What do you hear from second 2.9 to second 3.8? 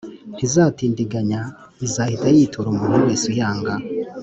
wese uyanga.